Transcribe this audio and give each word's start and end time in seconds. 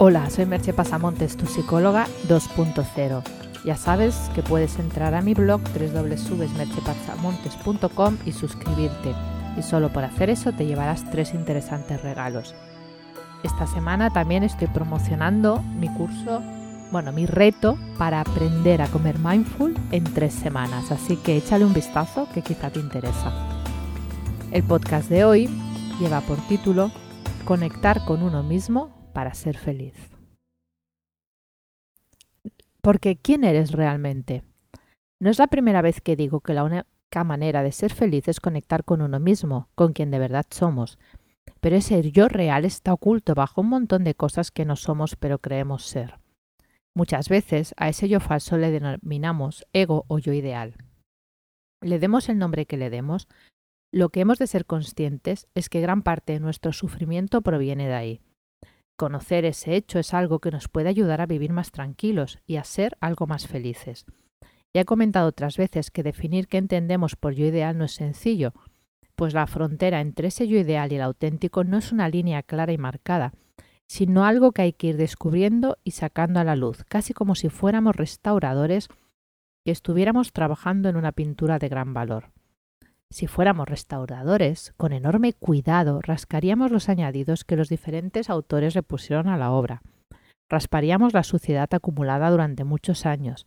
Hola, 0.00 0.30
soy 0.30 0.46
Merche 0.46 0.72
Pasamontes, 0.72 1.36
tu 1.36 1.46
psicóloga 1.46 2.06
2.0. 2.28 3.20
Ya 3.64 3.76
sabes 3.76 4.30
que 4.32 4.44
puedes 4.44 4.78
entrar 4.78 5.12
a 5.12 5.22
mi 5.22 5.34
blog 5.34 5.60
www.merchepasamontes.com 5.60 8.16
y 8.24 8.30
suscribirte. 8.30 9.12
Y 9.58 9.62
solo 9.62 9.92
por 9.92 10.04
hacer 10.04 10.30
eso 10.30 10.52
te 10.52 10.66
llevarás 10.66 11.10
tres 11.10 11.34
interesantes 11.34 12.00
regalos. 12.00 12.54
Esta 13.42 13.66
semana 13.66 14.10
también 14.10 14.44
estoy 14.44 14.68
promocionando 14.68 15.62
mi 15.62 15.88
curso, 15.88 16.42
bueno, 16.92 17.10
mi 17.10 17.26
reto 17.26 17.76
para 17.98 18.20
aprender 18.20 18.82
a 18.82 18.86
comer 18.86 19.18
mindful 19.18 19.76
en 19.90 20.04
tres 20.04 20.32
semanas. 20.32 20.92
Así 20.92 21.16
que 21.16 21.36
échale 21.36 21.64
un 21.64 21.74
vistazo 21.74 22.28
que 22.32 22.42
quizá 22.42 22.70
te 22.70 22.78
interesa. 22.78 23.32
El 24.52 24.62
podcast 24.62 25.10
de 25.10 25.24
hoy 25.24 25.50
lleva 25.98 26.20
por 26.20 26.36
título 26.46 26.92
Conectar 27.44 28.04
con 28.04 28.22
uno 28.22 28.44
mismo 28.44 28.96
para 29.12 29.34
ser 29.34 29.56
feliz. 29.56 29.94
Porque 32.80 33.16
¿quién 33.16 33.44
eres 33.44 33.72
realmente? 33.72 34.42
No 35.20 35.30
es 35.30 35.38
la 35.38 35.48
primera 35.48 35.82
vez 35.82 36.00
que 36.00 36.16
digo 36.16 36.40
que 36.40 36.54
la 36.54 36.64
única 36.64 37.24
manera 37.24 37.62
de 37.62 37.72
ser 37.72 37.92
feliz 37.92 38.28
es 38.28 38.40
conectar 38.40 38.84
con 38.84 39.02
uno 39.02 39.18
mismo, 39.18 39.68
con 39.74 39.92
quien 39.92 40.10
de 40.10 40.18
verdad 40.18 40.46
somos. 40.50 40.98
Pero 41.60 41.76
ese 41.76 42.10
yo 42.12 42.28
real 42.28 42.64
está 42.64 42.92
oculto 42.92 43.34
bajo 43.34 43.62
un 43.62 43.68
montón 43.68 44.04
de 44.04 44.14
cosas 44.14 44.50
que 44.50 44.64
no 44.64 44.76
somos 44.76 45.16
pero 45.16 45.38
creemos 45.38 45.84
ser. 45.84 46.20
Muchas 46.94 47.28
veces 47.28 47.74
a 47.76 47.88
ese 47.88 48.08
yo 48.08 48.20
falso 48.20 48.56
le 48.56 48.70
denominamos 48.70 49.66
ego 49.72 50.04
o 50.08 50.18
yo 50.18 50.32
ideal. 50.32 50.74
Le 51.80 51.98
demos 51.98 52.28
el 52.28 52.38
nombre 52.38 52.66
que 52.66 52.76
le 52.76 52.90
demos, 52.90 53.28
lo 53.92 54.10
que 54.10 54.20
hemos 54.20 54.38
de 54.38 54.46
ser 54.46 54.66
conscientes 54.66 55.48
es 55.54 55.68
que 55.68 55.80
gran 55.80 56.02
parte 56.02 56.34
de 56.34 56.40
nuestro 56.40 56.72
sufrimiento 56.72 57.40
proviene 57.40 57.86
de 57.88 57.94
ahí. 57.94 58.20
Conocer 58.98 59.44
ese 59.44 59.76
hecho 59.76 60.00
es 60.00 60.12
algo 60.12 60.40
que 60.40 60.50
nos 60.50 60.66
puede 60.66 60.88
ayudar 60.88 61.20
a 61.20 61.26
vivir 61.26 61.52
más 61.52 61.70
tranquilos 61.70 62.40
y 62.48 62.56
a 62.56 62.64
ser 62.64 62.96
algo 63.00 63.28
más 63.28 63.46
felices. 63.46 64.06
Ya 64.74 64.80
he 64.80 64.84
comentado 64.84 65.28
otras 65.28 65.56
veces 65.56 65.92
que 65.92 66.02
definir 66.02 66.48
qué 66.48 66.58
entendemos 66.58 67.14
por 67.14 67.32
yo 67.32 67.46
ideal 67.46 67.78
no 67.78 67.84
es 67.84 67.92
sencillo, 67.92 68.54
pues 69.14 69.34
la 69.34 69.46
frontera 69.46 70.00
entre 70.00 70.26
ese 70.26 70.48
yo 70.48 70.58
ideal 70.58 70.90
y 70.90 70.96
el 70.96 71.02
auténtico 71.02 71.62
no 71.62 71.78
es 71.78 71.92
una 71.92 72.08
línea 72.08 72.42
clara 72.42 72.72
y 72.72 72.78
marcada, 72.78 73.34
sino 73.86 74.24
algo 74.24 74.50
que 74.50 74.62
hay 74.62 74.72
que 74.72 74.88
ir 74.88 74.96
descubriendo 74.96 75.78
y 75.84 75.92
sacando 75.92 76.40
a 76.40 76.44
la 76.44 76.56
luz, 76.56 76.82
casi 76.88 77.14
como 77.14 77.36
si 77.36 77.50
fuéramos 77.50 77.94
restauradores 77.94 78.88
que 79.64 79.70
estuviéramos 79.70 80.32
trabajando 80.32 80.88
en 80.88 80.96
una 80.96 81.12
pintura 81.12 81.60
de 81.60 81.68
gran 81.68 81.94
valor. 81.94 82.32
Si 83.10 83.26
fuéramos 83.26 83.68
restauradores, 83.68 84.74
con 84.76 84.92
enorme 84.92 85.32
cuidado 85.32 86.00
rascaríamos 86.02 86.70
los 86.70 86.88
añadidos 86.88 87.44
que 87.44 87.56
los 87.56 87.68
diferentes 87.68 88.28
autores 88.28 88.74
le 88.74 88.82
pusieron 88.82 89.28
a 89.28 89.38
la 89.38 89.50
obra. 89.50 89.82
Rasparíamos 90.50 91.14
la 91.14 91.22
suciedad 91.22 91.68
acumulada 91.72 92.30
durante 92.30 92.64
muchos 92.64 93.06
años 93.06 93.46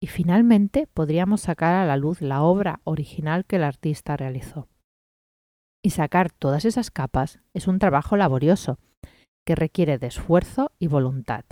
y 0.00 0.06
finalmente 0.06 0.86
podríamos 0.86 1.42
sacar 1.42 1.74
a 1.74 1.86
la 1.86 1.96
luz 1.96 2.20
la 2.20 2.42
obra 2.42 2.80
original 2.84 3.44
que 3.46 3.56
el 3.56 3.64
artista 3.64 4.16
realizó. 4.16 4.68
Y 5.82 5.90
sacar 5.90 6.30
todas 6.30 6.64
esas 6.64 6.90
capas 6.90 7.40
es 7.54 7.68
un 7.68 7.78
trabajo 7.78 8.16
laborioso 8.16 8.78
que 9.46 9.54
requiere 9.54 9.98
de 9.98 10.06
esfuerzo 10.06 10.72
y 10.78 10.88
voluntad, 10.88 11.44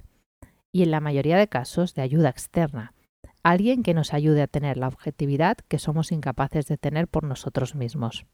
y 0.73 0.83
en 0.83 0.91
la 0.91 1.00
mayoría 1.00 1.36
de 1.36 1.48
casos 1.48 1.95
de 1.95 2.03
ayuda 2.03 2.30
externa, 2.30 2.95
alguien 3.43 3.83
que 3.83 3.95
nos 3.95 4.12
ayude 4.15 4.43
a 4.43 4.47
tener 4.47 4.77
la 4.77 4.89
objetividad 4.89 5.59
que 5.69 5.79
somos 5.79 6.12
incapaces 6.12 6.67
de 6.67 6.79
tener 6.79 7.09
por 7.09 7.25
nosotros 7.25 7.75
mismos. 7.75 8.27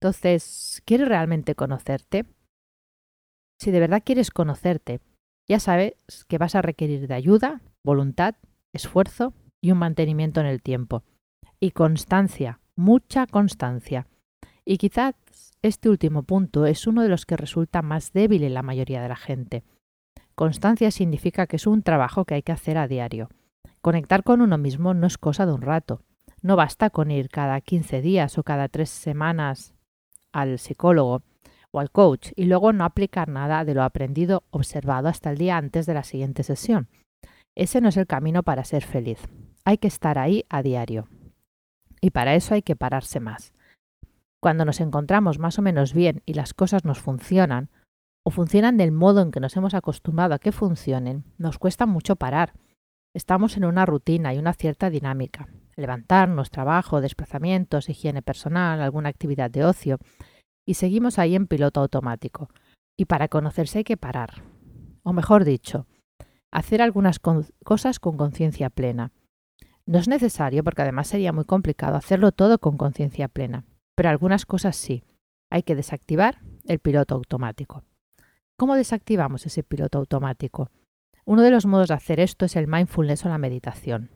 Entonces, 0.00 0.82
¿quieres 0.84 1.08
realmente 1.08 1.54
conocerte? 1.54 2.26
Si 3.58 3.70
de 3.70 3.80
verdad 3.80 4.02
quieres 4.04 4.30
conocerte, 4.30 5.00
ya 5.48 5.60
sabes 5.60 5.94
que 6.28 6.38
vas 6.38 6.54
a 6.54 6.62
requerir 6.62 7.08
de 7.08 7.14
ayuda, 7.14 7.62
voluntad, 7.84 8.34
esfuerzo 8.74 9.32
y 9.62 9.70
un 9.70 9.78
mantenimiento 9.78 10.40
en 10.40 10.46
el 10.46 10.62
tiempo. 10.62 11.02
Y 11.58 11.70
constancia, 11.70 12.60
mucha 12.76 13.26
constancia. 13.26 14.06
Y 14.64 14.76
quizás 14.76 15.14
este 15.62 15.88
último 15.88 16.24
punto 16.24 16.66
es 16.66 16.86
uno 16.86 17.02
de 17.02 17.08
los 17.08 17.24
que 17.24 17.36
resulta 17.36 17.82
más 17.82 18.12
débil 18.12 18.42
en 18.42 18.54
la 18.54 18.62
mayoría 18.62 19.00
de 19.00 19.08
la 19.08 19.16
gente. 19.16 19.64
Constancia 20.34 20.90
significa 20.90 21.46
que 21.46 21.56
es 21.56 21.66
un 21.66 21.82
trabajo 21.82 22.26
que 22.26 22.34
hay 22.34 22.42
que 22.42 22.52
hacer 22.52 22.76
a 22.76 22.88
diario. 22.88 23.30
Conectar 23.86 24.24
con 24.24 24.40
uno 24.40 24.58
mismo 24.58 24.94
no 24.94 25.06
es 25.06 25.16
cosa 25.16 25.46
de 25.46 25.52
un 25.52 25.62
rato. 25.62 26.02
No 26.42 26.56
basta 26.56 26.90
con 26.90 27.12
ir 27.12 27.28
cada 27.28 27.60
15 27.60 28.02
días 28.02 28.36
o 28.36 28.42
cada 28.42 28.66
tres 28.66 28.90
semanas 28.90 29.74
al 30.32 30.58
psicólogo 30.58 31.22
o 31.70 31.78
al 31.78 31.92
coach 31.92 32.32
y 32.34 32.46
luego 32.46 32.72
no 32.72 32.84
aplicar 32.84 33.28
nada 33.28 33.64
de 33.64 33.74
lo 33.74 33.84
aprendido 33.84 34.42
observado 34.50 35.06
hasta 35.06 35.30
el 35.30 35.38
día 35.38 35.56
antes 35.56 35.86
de 35.86 35.94
la 35.94 36.02
siguiente 36.02 36.42
sesión. 36.42 36.88
Ese 37.54 37.80
no 37.80 37.90
es 37.90 37.96
el 37.96 38.08
camino 38.08 38.42
para 38.42 38.64
ser 38.64 38.82
feliz. 38.82 39.20
Hay 39.64 39.78
que 39.78 39.86
estar 39.86 40.18
ahí 40.18 40.44
a 40.48 40.64
diario. 40.64 41.06
Y 42.00 42.10
para 42.10 42.34
eso 42.34 42.54
hay 42.54 42.62
que 42.62 42.74
pararse 42.74 43.20
más. 43.20 43.52
Cuando 44.42 44.64
nos 44.64 44.80
encontramos 44.80 45.38
más 45.38 45.60
o 45.60 45.62
menos 45.62 45.94
bien 45.94 46.22
y 46.26 46.34
las 46.34 46.54
cosas 46.54 46.84
nos 46.84 46.98
funcionan, 46.98 47.70
o 48.24 48.32
funcionan 48.32 48.78
del 48.78 48.90
modo 48.90 49.22
en 49.22 49.30
que 49.30 49.38
nos 49.38 49.56
hemos 49.56 49.74
acostumbrado 49.74 50.34
a 50.34 50.40
que 50.40 50.50
funcionen, 50.50 51.22
nos 51.38 51.60
cuesta 51.60 51.86
mucho 51.86 52.16
parar 52.16 52.52
Estamos 53.16 53.56
en 53.56 53.64
una 53.64 53.86
rutina 53.86 54.34
y 54.34 54.38
una 54.38 54.52
cierta 54.52 54.90
dinámica. 54.90 55.48
Levantarnos, 55.74 56.50
trabajo, 56.50 57.00
desplazamientos, 57.00 57.88
higiene 57.88 58.20
personal, 58.20 58.82
alguna 58.82 59.08
actividad 59.08 59.50
de 59.50 59.64
ocio. 59.64 59.96
Y 60.66 60.74
seguimos 60.74 61.18
ahí 61.18 61.34
en 61.34 61.46
piloto 61.46 61.80
automático. 61.80 62.50
Y 62.94 63.06
para 63.06 63.28
conocerse 63.28 63.78
hay 63.78 63.84
que 63.84 63.96
parar. 63.96 64.42
O 65.02 65.14
mejor 65.14 65.46
dicho, 65.46 65.86
hacer 66.52 66.82
algunas 66.82 67.18
cosas 67.18 68.00
con 68.00 68.18
conciencia 68.18 68.68
plena. 68.68 69.12
No 69.86 69.96
es 69.98 70.08
necesario, 70.08 70.62
porque 70.62 70.82
además 70.82 71.08
sería 71.08 71.32
muy 71.32 71.46
complicado 71.46 71.96
hacerlo 71.96 72.32
todo 72.32 72.58
con 72.58 72.76
conciencia 72.76 73.28
plena, 73.28 73.64
pero 73.94 74.10
algunas 74.10 74.44
cosas 74.44 74.76
sí. 74.76 75.04
Hay 75.50 75.62
que 75.62 75.74
desactivar 75.74 76.42
el 76.66 76.80
piloto 76.80 77.14
automático. 77.14 77.82
¿Cómo 78.58 78.74
desactivamos 78.74 79.46
ese 79.46 79.62
piloto 79.62 79.96
automático? 79.96 80.70
Uno 81.28 81.42
de 81.42 81.50
los 81.50 81.66
modos 81.66 81.88
de 81.88 81.94
hacer 81.94 82.20
esto 82.20 82.44
es 82.44 82.54
el 82.54 82.68
mindfulness 82.68 83.26
o 83.26 83.28
la 83.28 83.38
meditación. 83.38 84.10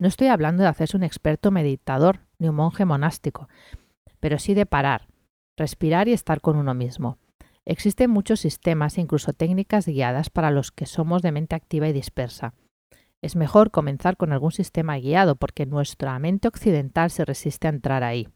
No 0.00 0.08
estoy 0.08 0.28
hablando 0.28 0.62
de 0.62 0.70
hacerse 0.70 0.96
un 0.96 1.02
experto 1.02 1.50
meditador 1.50 2.20
ni 2.38 2.48
un 2.48 2.54
monje 2.54 2.86
monástico, 2.86 3.48
pero 4.18 4.38
sí 4.38 4.54
de 4.54 4.64
parar, 4.64 5.08
respirar 5.58 6.08
y 6.08 6.14
estar 6.14 6.40
con 6.40 6.56
uno 6.56 6.72
mismo. 6.72 7.18
Existen 7.66 8.10
muchos 8.10 8.40
sistemas 8.40 8.96
e 8.96 9.02
incluso 9.02 9.34
técnicas 9.34 9.86
guiadas 9.86 10.30
para 10.30 10.50
los 10.50 10.72
que 10.72 10.86
somos 10.86 11.20
de 11.20 11.32
mente 11.32 11.54
activa 11.54 11.88
y 11.88 11.92
dispersa. 11.92 12.54
Es 13.20 13.36
mejor 13.36 13.70
comenzar 13.70 14.16
con 14.16 14.32
algún 14.32 14.52
sistema 14.52 14.96
guiado 14.96 15.36
porque 15.36 15.66
nuestra 15.66 16.18
mente 16.18 16.48
occidental 16.48 17.10
se 17.10 17.26
resiste 17.26 17.66
a 17.66 17.70
entrar 17.70 18.02
ahí. 18.02 18.28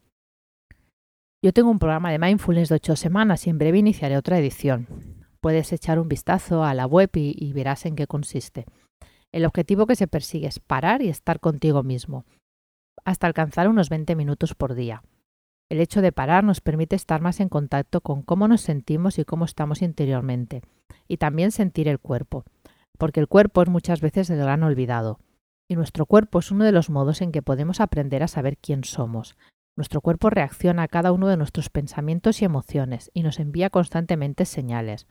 Yo 1.42 1.54
tengo 1.54 1.70
un 1.70 1.78
programa 1.78 2.10
de 2.10 2.18
mindfulness 2.18 2.68
de 2.68 2.74
ocho 2.74 2.96
semanas 2.96 3.46
y 3.46 3.50
en 3.50 3.56
breve 3.56 3.78
iniciaré 3.78 4.18
otra 4.18 4.38
edición 4.38 5.21
puedes 5.42 5.72
echar 5.72 5.98
un 5.98 6.08
vistazo 6.08 6.64
a 6.64 6.72
la 6.72 6.86
web 6.86 7.10
y, 7.14 7.52
verás 7.52 7.84
en 7.84 7.96
qué 7.96 8.06
consiste. 8.06 8.64
El 9.32 9.44
objetivo 9.44 9.86
que 9.86 9.96
se 9.96 10.06
persigue 10.06 10.46
es 10.46 10.60
parar 10.60 11.02
y 11.02 11.08
estar 11.08 11.40
contigo 11.40 11.82
mismo, 11.82 12.24
hasta 13.04 13.26
alcanzar 13.26 13.68
unos 13.68 13.90
20 13.90 14.14
minutos 14.14 14.54
por 14.54 14.74
día. 14.74 15.02
El 15.68 15.80
hecho 15.80 16.00
de 16.00 16.12
parar 16.12 16.44
nos 16.44 16.60
permite 16.60 16.94
estar 16.94 17.20
más 17.20 17.40
en 17.40 17.48
contacto 17.48 18.02
con 18.02 18.22
cómo 18.22 18.46
nos 18.46 18.60
sentimos 18.60 19.18
y 19.18 19.24
cómo 19.24 19.44
estamos 19.44 19.82
interiormente, 19.82 20.62
y 21.08 21.16
también 21.16 21.50
sentir 21.50 21.88
el 21.88 21.98
cuerpo, 21.98 22.44
porque 22.96 23.18
el 23.18 23.26
cuerpo 23.26 23.62
es 23.62 23.68
muchas 23.68 24.00
veces 24.00 24.30
el 24.30 24.38
gran 24.38 24.62
olvidado, 24.62 25.18
y 25.68 25.74
nuestro 25.74 26.06
cuerpo 26.06 26.38
es 26.38 26.52
uno 26.52 26.64
de 26.64 26.72
los 26.72 26.88
modos 26.88 27.20
en 27.20 27.32
que 27.32 27.42
podemos 27.42 27.80
aprender 27.80 28.22
a 28.22 28.28
saber 28.28 28.58
quién 28.58 28.84
somos, 28.84 29.36
nuestro 29.76 30.00
cuerpo 30.00 30.30
reacciona 30.30 30.82
a 30.82 30.88
cada 30.88 31.12
uno 31.12 31.28
de 31.28 31.36
nuestros 31.36 31.70
pensamientos 31.70 32.42
y 32.42 32.44
emociones 32.44 33.10
y 33.14 33.22
nos 33.22 33.40
envía 33.40 33.70
constantemente 33.70 34.44
señales. 34.44 35.06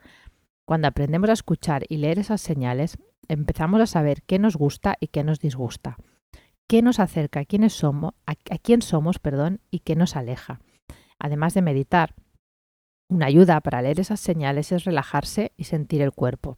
Cuando 0.66 0.88
aprendemos 0.88 1.30
a 1.30 1.34
escuchar 1.34 1.84
y 1.90 1.98
leer 1.98 2.20
esas 2.20 2.42
señales, 2.42 2.98
empezamos 3.28 3.82
a 3.82 3.88
saber 3.88 4.22
qué 4.24 4.40
nos 4.40 4.56
gusta 4.56 4.98
y 5.00 5.08
qué 5.08 5.24
nos 5.24 5.40
disgusta, 5.40 5.98
qué 6.68 6.82
nos 6.82 7.00
acerca 7.00 7.42
a 7.42 7.46
quiénes 7.46 7.74
somos, 7.74 8.14
a, 8.26 8.36
quién 8.36 8.82
somos, 8.82 9.20
perdón, 9.20 9.62
y 9.72 9.80
qué 9.80 9.96
nos 9.96 10.16
aleja. 10.16 10.62
Además 11.18 11.54
de 11.54 11.62
meditar, 11.62 12.14
una 13.10 13.26
ayuda 13.26 13.60
para 13.62 13.82
leer 13.82 14.00
esas 14.00 14.20
señales 14.20 14.72
es 14.72 14.86
relajarse 14.86 15.52
y 15.58 15.66
sentir 15.66 16.02
el 16.02 16.14
cuerpo. 16.14 16.58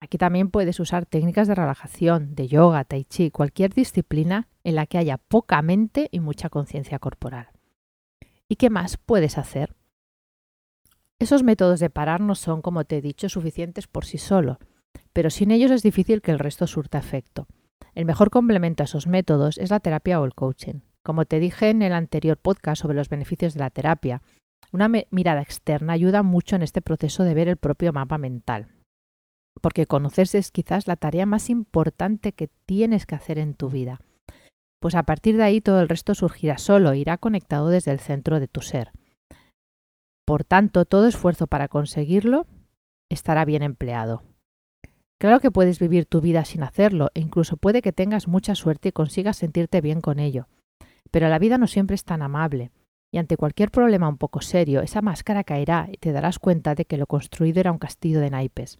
Aquí 0.00 0.18
también 0.18 0.50
puedes 0.50 0.78
usar 0.78 1.06
técnicas 1.06 1.48
de 1.48 1.54
relajación, 1.54 2.34
de 2.34 2.48
yoga, 2.48 2.84
tai 2.84 3.04
chi, 3.04 3.30
cualquier 3.30 3.72
disciplina 3.72 4.48
en 4.62 4.74
la 4.74 4.86
que 4.86 4.98
haya 4.98 5.16
poca 5.16 5.62
mente 5.62 6.08
y 6.12 6.20
mucha 6.20 6.50
conciencia 6.50 6.98
corporal. 6.98 7.48
¿Y 8.48 8.56
qué 8.56 8.70
más 8.70 8.98
puedes 8.98 9.38
hacer? 9.38 9.74
Esos 11.18 11.42
métodos 11.42 11.80
de 11.80 11.88
parar 11.88 12.20
no 12.20 12.34
son, 12.34 12.60
como 12.60 12.84
te 12.84 12.98
he 12.98 13.00
dicho, 13.00 13.28
suficientes 13.28 13.86
por 13.86 14.04
sí 14.04 14.18
solo, 14.18 14.58
pero 15.12 15.30
sin 15.30 15.50
ellos 15.50 15.70
es 15.70 15.82
difícil 15.82 16.20
que 16.20 16.30
el 16.30 16.38
resto 16.38 16.66
surta 16.66 16.98
efecto. 16.98 17.46
El 17.94 18.04
mejor 18.04 18.30
complemento 18.30 18.82
a 18.82 18.84
esos 18.84 19.06
métodos 19.06 19.56
es 19.56 19.70
la 19.70 19.80
terapia 19.80 20.20
o 20.20 20.26
el 20.26 20.34
coaching. 20.34 20.80
Como 21.02 21.24
te 21.24 21.40
dije 21.40 21.70
en 21.70 21.80
el 21.80 21.94
anterior 21.94 22.36
podcast 22.36 22.82
sobre 22.82 22.96
los 22.96 23.08
beneficios 23.08 23.54
de 23.54 23.60
la 23.60 23.70
terapia, 23.70 24.20
una 24.72 24.90
mirada 25.10 25.40
externa 25.40 25.94
ayuda 25.94 26.22
mucho 26.22 26.56
en 26.56 26.62
este 26.62 26.82
proceso 26.82 27.24
de 27.24 27.32
ver 27.32 27.48
el 27.48 27.56
propio 27.56 27.92
mapa 27.94 28.18
mental, 28.18 28.68
porque 29.66 29.86
conocerse 29.86 30.38
es 30.38 30.52
quizás 30.52 30.86
la 30.86 30.94
tarea 30.94 31.26
más 31.26 31.50
importante 31.50 32.30
que 32.30 32.50
tienes 32.66 33.04
que 33.04 33.16
hacer 33.16 33.36
en 33.36 33.54
tu 33.54 33.68
vida. 33.68 34.00
Pues 34.80 34.94
a 34.94 35.02
partir 35.02 35.36
de 35.36 35.42
ahí 35.42 35.60
todo 35.60 35.80
el 35.80 35.88
resto 35.88 36.14
surgirá 36.14 36.56
solo, 36.56 36.94
irá 36.94 37.18
conectado 37.18 37.68
desde 37.68 37.90
el 37.90 37.98
centro 37.98 38.38
de 38.38 38.46
tu 38.46 38.60
ser. 38.60 38.92
Por 40.24 40.44
tanto, 40.44 40.84
todo 40.84 41.08
esfuerzo 41.08 41.48
para 41.48 41.66
conseguirlo 41.66 42.46
estará 43.10 43.44
bien 43.44 43.64
empleado. 43.64 44.22
Claro 45.18 45.40
que 45.40 45.50
puedes 45.50 45.80
vivir 45.80 46.06
tu 46.06 46.20
vida 46.20 46.44
sin 46.44 46.62
hacerlo 46.62 47.10
e 47.14 47.20
incluso 47.20 47.56
puede 47.56 47.82
que 47.82 47.90
tengas 47.90 48.28
mucha 48.28 48.54
suerte 48.54 48.90
y 48.90 48.92
consigas 48.92 49.36
sentirte 49.36 49.80
bien 49.80 50.00
con 50.00 50.20
ello. 50.20 50.46
Pero 51.10 51.28
la 51.28 51.40
vida 51.40 51.58
no 51.58 51.66
siempre 51.66 51.96
es 51.96 52.04
tan 52.04 52.22
amable 52.22 52.70
y 53.10 53.18
ante 53.18 53.36
cualquier 53.36 53.72
problema 53.72 54.08
un 54.08 54.16
poco 54.16 54.42
serio, 54.42 54.80
esa 54.80 55.02
máscara 55.02 55.42
caerá 55.42 55.88
y 55.90 55.96
te 55.96 56.12
darás 56.12 56.38
cuenta 56.38 56.76
de 56.76 56.84
que 56.84 56.98
lo 56.98 57.08
construido 57.08 57.58
era 57.58 57.72
un 57.72 57.78
castillo 57.78 58.20
de 58.20 58.30
naipes. 58.30 58.78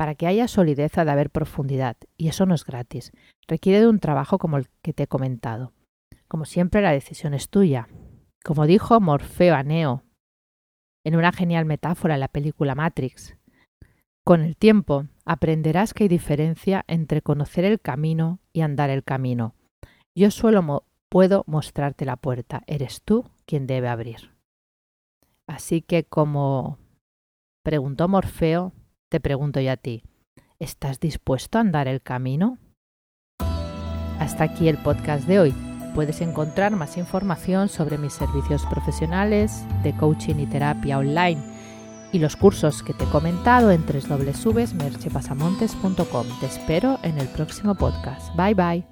Para 0.00 0.14
que 0.14 0.26
haya 0.26 0.48
solidez 0.48 0.96
ha 0.96 1.04
de 1.04 1.10
haber 1.10 1.28
profundidad, 1.28 1.94
y 2.16 2.28
eso 2.28 2.46
no 2.46 2.54
es 2.54 2.64
gratis. 2.64 3.12
Requiere 3.46 3.80
de 3.80 3.86
un 3.86 3.98
trabajo 3.98 4.38
como 4.38 4.56
el 4.56 4.66
que 4.80 4.94
te 4.94 5.02
he 5.02 5.06
comentado. 5.06 5.74
Como 6.26 6.46
siempre, 6.46 6.80
la 6.80 6.90
decisión 6.90 7.34
es 7.34 7.50
tuya. 7.50 7.86
Como 8.42 8.64
dijo 8.64 8.98
Morfeo 8.98 9.54
a 9.54 9.60
en 9.60 11.16
una 11.16 11.32
genial 11.32 11.66
metáfora 11.66 12.14
en 12.14 12.20
la 12.20 12.28
película 12.28 12.74
Matrix, 12.74 13.36
con 14.24 14.40
el 14.40 14.56
tiempo 14.56 15.04
aprenderás 15.26 15.92
que 15.92 16.04
hay 16.04 16.08
diferencia 16.08 16.82
entre 16.88 17.20
conocer 17.20 17.66
el 17.66 17.78
camino 17.78 18.38
y 18.54 18.62
andar 18.62 18.88
el 18.88 19.04
camino. 19.04 19.54
Yo 20.16 20.30
solo 20.30 20.86
puedo 21.10 21.44
mostrarte 21.46 22.06
la 22.06 22.16
puerta, 22.16 22.62
eres 22.66 23.02
tú 23.02 23.28
quien 23.44 23.66
debe 23.66 23.88
abrir. 23.88 24.34
Así 25.46 25.82
que 25.82 26.04
como 26.04 26.78
preguntó 27.62 28.08
Morfeo, 28.08 28.72
te 29.10 29.20
pregunto 29.20 29.60
yo 29.60 29.72
a 29.72 29.76
ti, 29.76 30.04
¿estás 30.58 30.98
dispuesto 31.00 31.58
a 31.58 31.60
andar 31.60 31.86
el 31.88 32.00
camino? 32.00 32.56
Hasta 34.18 34.44
aquí 34.44 34.68
el 34.68 34.78
podcast 34.78 35.26
de 35.26 35.40
hoy. 35.40 35.54
Puedes 35.94 36.22
encontrar 36.22 36.74
más 36.76 36.96
información 36.96 37.68
sobre 37.68 37.98
mis 37.98 38.14
servicios 38.14 38.64
profesionales 38.66 39.64
de 39.82 39.94
coaching 39.96 40.36
y 40.36 40.46
terapia 40.46 40.98
online 40.98 41.42
y 42.12 42.20
los 42.20 42.36
cursos 42.36 42.82
que 42.82 42.94
te 42.94 43.04
he 43.04 43.08
comentado 43.08 43.70
en 43.72 43.84
www.merchepasamontes.com. 43.84 46.26
Te 46.38 46.46
espero 46.46 47.00
en 47.02 47.18
el 47.18 47.26
próximo 47.28 47.74
podcast. 47.74 48.34
Bye 48.36 48.54
bye. 48.54 48.89